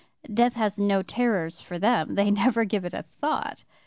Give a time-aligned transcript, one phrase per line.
[0.33, 3.63] Death has no terrors for them; they never give it a thought.